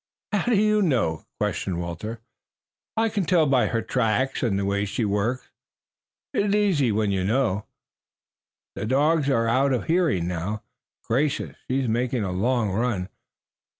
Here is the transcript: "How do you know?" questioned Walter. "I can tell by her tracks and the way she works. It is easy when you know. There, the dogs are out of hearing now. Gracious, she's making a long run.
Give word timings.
"How 0.31 0.45
do 0.45 0.55
you 0.57 0.81
know?" 0.81 1.27
questioned 1.39 1.79
Walter. 1.79 2.21
"I 2.97 3.07
can 3.07 3.23
tell 3.23 3.45
by 3.45 3.67
her 3.67 3.83
tracks 3.83 4.41
and 4.41 4.57
the 4.57 4.65
way 4.65 4.83
she 4.83 5.05
works. 5.05 5.51
It 6.33 6.43
is 6.45 6.55
easy 6.55 6.91
when 6.91 7.11
you 7.11 7.23
know. 7.23 7.67
There, 8.73 8.85
the 8.85 8.89
dogs 8.89 9.29
are 9.29 9.47
out 9.47 9.73
of 9.73 9.85
hearing 9.85 10.27
now. 10.27 10.63
Gracious, 11.03 11.55
she's 11.69 11.87
making 11.87 12.23
a 12.23 12.31
long 12.31 12.71
run. 12.71 13.09